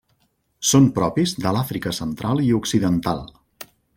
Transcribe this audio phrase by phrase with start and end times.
[0.69, 3.25] Són propis de l'Àfrica central i occidental.